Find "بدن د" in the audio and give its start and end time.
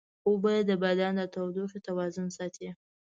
0.83-1.21